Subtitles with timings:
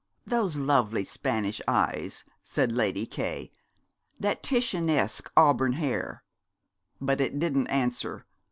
[0.25, 3.51] "Those lovely Spanish eyes," said Lady K,
[4.19, 6.23] "that Titianesque auburn hair!"
[6.99, 8.25] But it didn't answer.